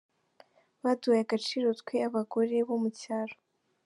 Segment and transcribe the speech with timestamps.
[0.83, 3.35] Baduhaye agaciro twe abagore bo mu cyaro.